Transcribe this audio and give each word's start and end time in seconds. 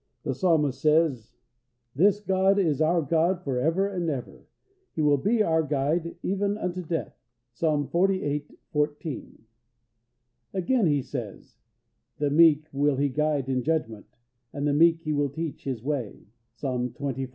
The 0.23 0.33
Psalmist 0.33 0.81
says: 0.81 1.35
"This 1.93 2.21
God 2.21 2.57
is 2.57 2.81
our 2.81 3.03
God 3.03 3.43
for 3.43 3.59
ever 3.59 3.87
and 3.87 4.09
ever: 4.09 4.47
He 4.95 5.01
will 5.03 5.19
be 5.19 5.43
our 5.43 5.61
Guide 5.61 6.15
even 6.23 6.57
unto 6.57 6.81
death" 6.81 7.15
(Psalm 7.53 7.85
xlviii. 7.87 8.47
14). 8.71 9.45
Again, 10.55 10.87
he 10.87 11.03
says: 11.03 11.57
"The 12.17 12.31
meek 12.31 12.65
will 12.73 12.95
He 12.95 13.09
guide 13.09 13.47
in 13.47 13.61
judgment: 13.61 14.07
and 14.51 14.65
the 14.67 14.73
meek 14.73 15.05
will 15.05 15.27
He 15.27 15.51
teach 15.51 15.65
His 15.65 15.83
way" 15.83 16.25
(Psalm 16.55 16.89
xxv. 16.89 17.29